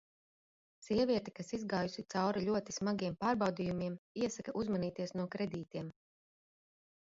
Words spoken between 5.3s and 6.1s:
kredītiem.